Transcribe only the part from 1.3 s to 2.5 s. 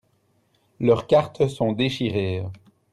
sont déchirées.